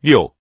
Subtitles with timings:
[0.00, 0.32] 六，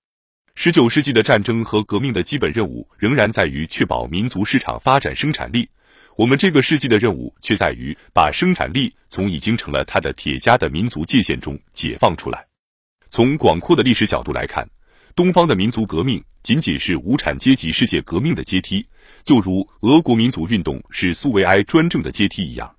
[0.53, 5.67] 十九世纪的战争和革命的基本任务仍然在于确保民族市场发展生产力。
[6.15, 12.45] 我们这个世纪的任务却在于把生产力从已经成了它的铁枷的民族界限中解放出来。
[13.09, 14.63] 从广阔的历史角度来看，
[15.15, 18.87] 东方的民族革命仅仅是无产阶级世界革命的阶梯，
[19.23, 22.76] 就如俄国民族运动是苏维埃专政的阶梯一样。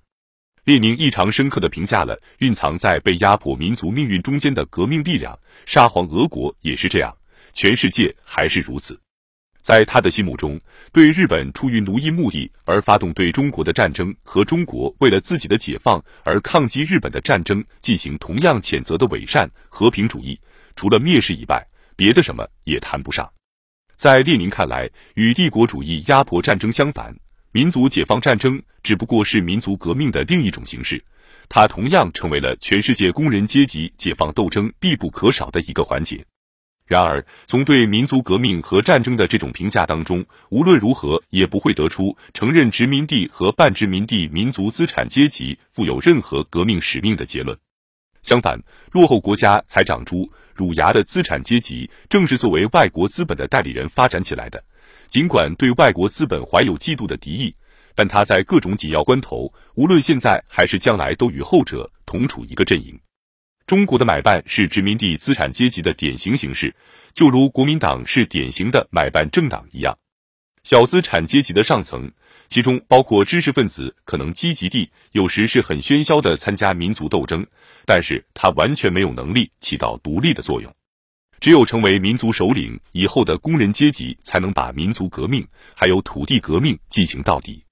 [0.69, 5.35] 列宁异常深刻地评价了蕴藏在被压迫民族命运中间的革命力量。
[5.65, 7.11] 沙皇俄国也是这样，
[7.53, 8.95] 全世界还是如此。
[9.63, 10.61] 在他的心目中，
[10.91, 20.39] 对日本出于奴役目的而发动对中国的战争，和中国为了自己的解放而抗击日本的战争进行同样谴责的伪善和平主义，
[20.75, 23.27] 除了蔑视以外，别的什么也谈不上。
[23.95, 27.11] 在列宁看来，与帝国主义压迫战争相反，
[27.51, 31.03] 民族解放战争只不过是民族革命的另一种形式，
[31.47, 36.23] 它同样成为了全世界工人阶级解放斗争必不可少的一个环节。
[36.85, 47.57] 然而，从对民族革命和战争的这种评价当中，无论如何也不会得出承认殖民地和半殖民地民族资产阶级负有任何革命使命的结论。
[48.21, 48.61] 相反，
[48.91, 54.63] 落后国家才长出乳牙的资产阶级，正是作为外国资本的代理人发展起来的。
[55.09, 57.55] 尽管对外国资本怀有嫉妒的敌意，
[57.95, 62.97] 但他在各种紧要关头，无论现在还是将来，都与后者同处一个阵营。
[63.65, 66.75] 中国的买办是殖民地资产阶级的典型形式，
[67.11, 69.97] 就如国民党是典型的买办政党一样。
[70.61, 72.11] 小资产阶级的上层，
[72.47, 77.45] 其中包括知识分子，可能积极地，有时是很喧嚣的参加民族斗争，
[77.85, 80.71] 但是他完全没有能力起到独立的作用。
[81.39, 87.63] 只有成为民族首领以后的工人阶级，才能把民族革命还有土地革命进行到底。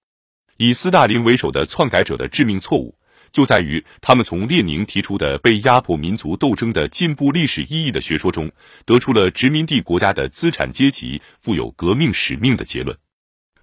[0.58, 2.98] 以斯大林为首的篡改者的致命错误。
[3.30, 8.50] 就在于他们从列宁提出的被压迫民族斗争的进步历史意义的学说中，
[8.86, 12.98] 得出了殖民地国家的资产阶级负有革命使命的结论。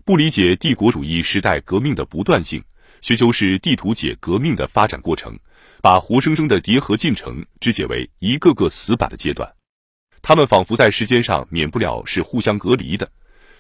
[0.05, 2.63] 不理解帝国主义时代革命的不断性，
[3.01, 5.35] 学究是地图解革命的发展过程，
[5.81, 9.51] 把活生生的叠合进程肢解为一个个死板的阶段，
[10.27, 13.07] 他们仿佛在时间上免不了是互相隔离的。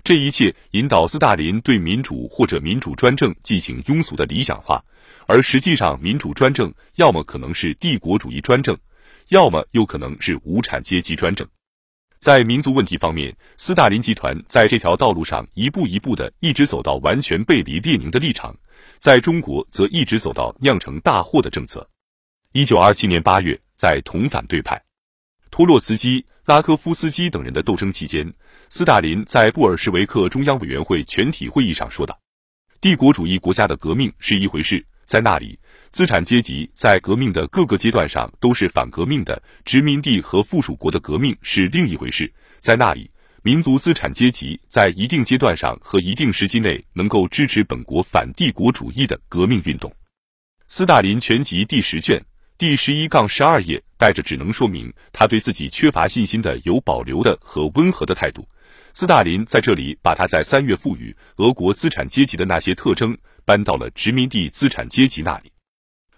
[0.02, 4.82] 这一切引导斯大林对民主或者民主专政进行庸俗的理想化。
[5.26, 8.74] 而实际上，民主专政要么可能是帝国主义专政，
[9.28, 11.46] 要么又可能是无产阶级专政。
[12.18, 18.56] 在民族问题方面，斯大林集团在这条道路上一步一步的一直走到完全背离列宁的立场，
[18.98, 21.86] 在中国则一直走到酿成大祸的政策。
[22.52, 24.82] 一九二七年八月，在同反对派
[25.54, 28.34] 托洛茨基、拉科夫斯基等人的斗争期间，
[28.70, 32.18] 斯大林在布尔什维克中央委员会全体会议上说道
[32.82, 35.56] ：“帝国主义国家的革命是一回事。”在那里，
[35.90, 42.28] 资产阶级在革命的各个阶段上都是反革命的；殖民地和附属国的革命是另一回事。
[42.58, 43.08] 在那里，
[43.44, 49.94] 民族资产阶级在一定阶段上和一定时期内能够支持本国反帝国主义的革命运动。
[50.66, 52.20] 斯大林全集第十卷
[52.58, 58.48] 第十一杠十二页带着只能说明他对自己缺乏信心的有保留的和温和的态度。
[58.92, 63.16] 斯大林在这里把他在三月赋予俄国资产阶级的那些特征。
[63.46, 65.52] 搬到了殖民地资产阶级那里，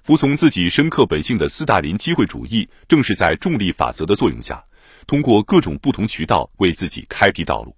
[0.05, 4.65] 服从自己深刻本性的斯大林机会主义，正是在重力法则的作用下，
[5.09, 7.77] 通过各种不同渠道为自己开辟道路。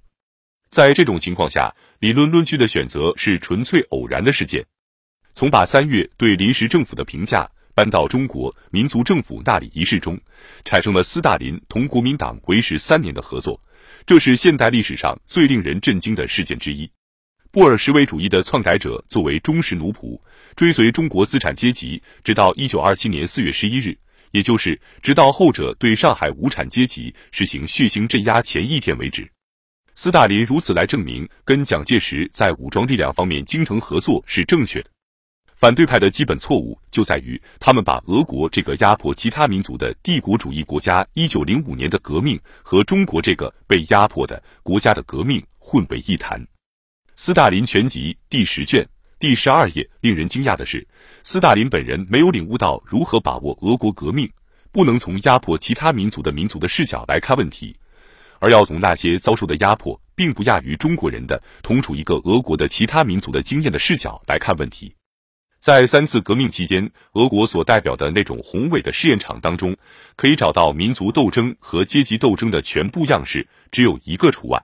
[0.68, 4.66] 在这种情况下，理论论据的选择是纯粹偶然的事件。
[5.34, 10.20] 从把三月对临时政府的评价搬到中国民族政府那里一事中，
[10.64, 13.62] 产生了斯大林同国民党为时三年的合作，
[14.04, 16.90] 这是现代历史上最令人震惊的事件之一。
[17.52, 20.20] 布尔什维主义的篡改者作为忠实奴仆，
[20.56, 23.96] 追随中国资产阶级，直到一九二七年四月十一日，
[24.32, 29.30] 也就是直到后者对上海无产阶级实行血腥镇压前一天为止。
[29.94, 34.90] 斯大林如此来证明，跟蒋介石在武装力量方面精诚合作是正确的。
[35.58, 46.40] 反对派的基本错误就在于，他们把俄国这个压迫其他民族的帝国主义国家一九零五年的革命和中国这个被压迫的国家的革命混为一谈。
[47.16, 48.88] 斯大林全集第十卷
[49.18, 50.86] 第十二页，令人惊讶的是，
[51.24, 54.30] 斯大林本人没有领悟到如何把握俄国革命，
[54.70, 57.76] 不能从压迫其他民族的民族的视角来看问题，
[58.38, 64.94] 而要从那些遭受的压迫并不亚于中国人的同处一个俄国的其他民族的经验的视角来看问题。
[65.58, 69.76] 在三次革命期间，俄国所代表的那种宏伟的试验场当中，
[70.16, 74.62] 可以找到民族斗争和阶级斗争的全部样式，只有一个除外。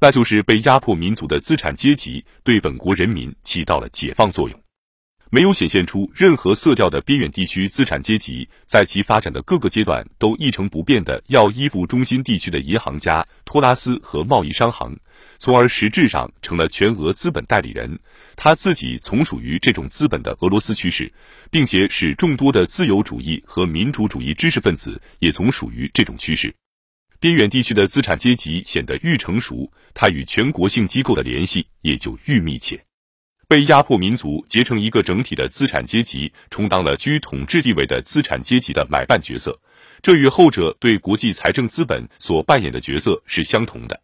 [0.00, 4.65] 那就是被压迫民族的资产阶级对本国人民起到了解放作用。
[5.30, 14.96] 没有显现出任何色调的边远地区资产阶级，在其发展的各个阶段都一成不变的要依附中心地区的银行家、托拉斯和贸易商行，
[15.38, 17.98] 从而实质上成了全俄资本代理人。
[18.36, 21.12] 他自己从属于这种资本的俄罗斯趋势，
[21.50, 26.54] 并且使众多的自由主义和民主主义知识分子也从属于这种趋势。
[27.18, 32.85] 边远地区的资产阶级显得愈成熟，他与全国性机构的联系也就愈密切。
[33.48, 39.60] 被压迫民族结成一个整体的资产阶级，充当了居统治地位的资产阶级的买办角色，
[40.02, 44.00] 这与后者对国际财政资本所扮演的角色是相同的。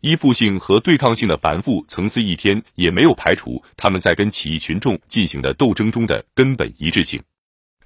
[0.00, 7.22] 依附性和对抗性的繁复层次一天也没有排除他们在跟起义群众进行的斗争中的根本一致性。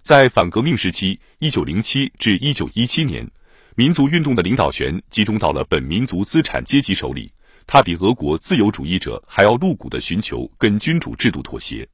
[0.00, 3.30] 在反革命时期（一九零七至一九一七年），
[3.76, 7.30] 民族运动的领导权集中到了本民族资产阶级手里。
[7.66, 11.86] 他比俄国自由主义者还要露骨的寻求跟君主制度妥协。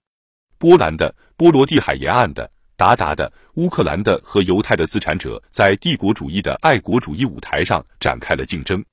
[0.58, 8.84] 波兰的、波罗的海沿岸的、鞑靼的、乌克兰的和犹太的资产者在帝国主义的爱国主义舞台上展开了竞争。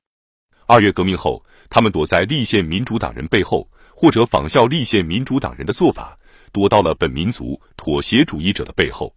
[0.67, 6.17] 二月革命后，他们躲在立宪民主党人背后，或者仿效立宪民主党人的做法，
[6.53, 9.13] 躲到了本民族妥协主义者的背后。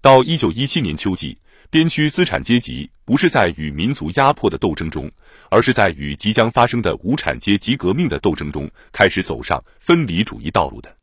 [0.00, 1.38] 到一九一七年秋季。
[1.70, 5.10] 边区资产阶级不是在与民族压迫的斗争中，
[5.50, 10.96] 而是在与即将发生的无产阶级革命的斗争中开始走上分离主义道路的。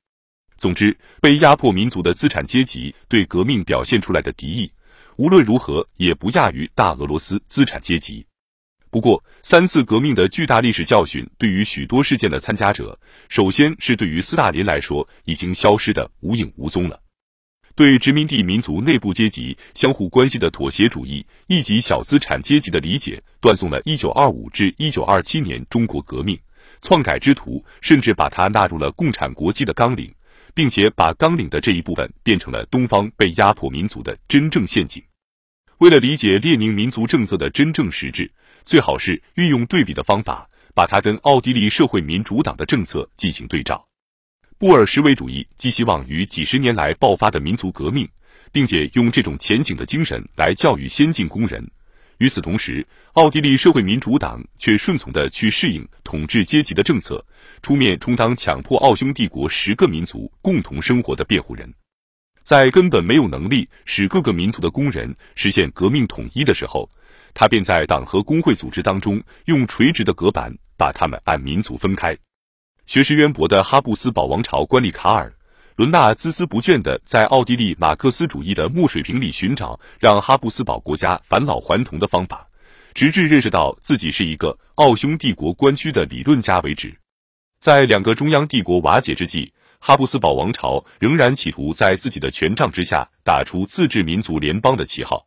[0.58, 4.72] 总之，被压迫民族的资产阶级对革命表现出来的敌意，
[5.18, 8.26] 无论如何也不亚于大俄罗斯资产阶级。
[8.90, 17.03] 不过，三次革命的巨大历史教训对于许多事件的参加者，首先是对于斯大林来说，已经消失的无影无踪了。
[17.76, 26.40] 对殖民地民族内部阶级相互关系的妥协主义，以及小资产阶级的理解，断送了1925至1927年中国革命。
[26.82, 30.14] 篡改之徒甚至把它纳入了共产国际的纲领，
[30.54, 35.02] 并且把纲领的这一部分变成了东方被压迫民族的真正陷阱。
[35.80, 38.32] 为了理解列宁民族政策的真正实质，
[38.64, 43.88] 最好是运用对比的方法，把它跟奥地利社会民主党的政策进行对照。
[44.64, 48.08] 布尔什维主义寄希望于几十年来爆发的民族革命，
[48.50, 51.70] 并且用这种前景的精神来教育先进工人。
[52.20, 57.22] 与此同时，奥地利社会民主党却顺从的去适应统治阶级的政策，
[57.62, 61.70] 出面充当强迫奥匈帝国十个民族共同生活的辩护人。
[62.42, 66.90] 在根本没有能力使各个民族的工人实现革命统一的时候，
[67.34, 72.18] 他便在党和工会组织当中用垂直的隔板把他们按民族分开。
[72.94, 75.28] 学识渊博的哈布斯堡王朝官吏卡尔·
[75.78, 82.48] 伦纳孜孜不倦地在奥地利马克思主义的墨水瓶里寻找让哈布斯堡国家返老还童的方法，
[82.94, 86.96] 直至认识到自己是一个奥匈帝国官居的理论家为止。
[87.58, 95.26] 在两个中央帝国瓦解之际，哈布斯堡王朝仍然企图在自己的权杖之下打出自治民族联邦的旗号。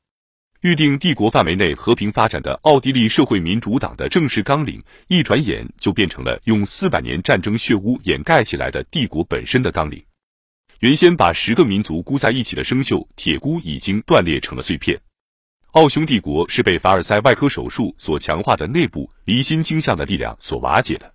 [0.66, 10.04] 预定帝国范围内和平发展的奥地利社会民主党的正式纲领，一转眼就变成了用四百年战争血污掩盖起来的帝国本身的纲领。
[10.80, 15.00] 原先把十个民族箍在一起的生锈铁箍已经断裂成了碎片。
[15.70, 21.14] 奥匈帝国是被凡尔赛外科手术所强化的内部离心倾向的力量所瓦解的，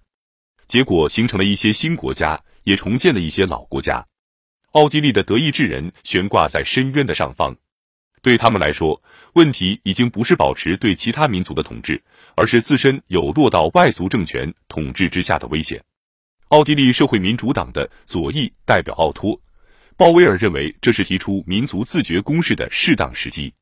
[0.66, 4.06] 结果形成了一些新国家，也重建了一些老国家。
[4.72, 7.54] 奥地利的德意志人悬挂在深渊的上方。
[8.22, 9.02] 对他们来说，
[9.34, 12.02] 问题已经不是保持对其他民族的统治，
[12.36, 15.82] 而是自身有落到外族政权统治之下的危险。
[16.50, 19.32] 奥地利社会民主党的左翼代表奥托·
[19.98, 23.54] 鲍威尔认为，这是提出民族自觉公式的适当时机。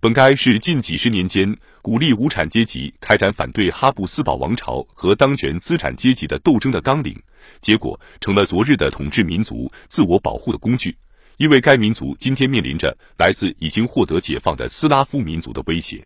[0.00, 7.20] 本该是近几十年间鼓励无产阶级开展反对哈布斯堡王朝和当权资产阶级的斗争的纲领，
[7.60, 10.96] 结果成了昨日的统治民族自我保护的工具。
[11.38, 16.04] 因为该民族今天面临着来自已经获得解放的斯拉夫民族的威胁。